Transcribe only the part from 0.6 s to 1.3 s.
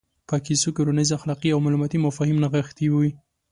کې روزنیز